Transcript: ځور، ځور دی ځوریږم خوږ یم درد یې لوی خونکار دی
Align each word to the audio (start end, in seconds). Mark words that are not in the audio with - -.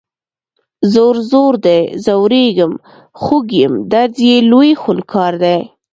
ځور، 0.91 1.15
ځور 1.29 1.53
دی 1.65 1.81
ځوریږم 2.05 2.73
خوږ 3.21 3.47
یم 3.61 3.73
درد 3.91 4.15
یې 4.27 4.37
لوی 4.51 4.71
خونکار 4.81 5.33
دی 5.43 5.59